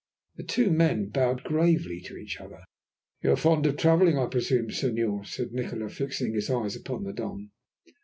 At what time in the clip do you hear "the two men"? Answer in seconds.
0.37-1.09